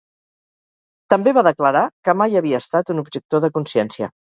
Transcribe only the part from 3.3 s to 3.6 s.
de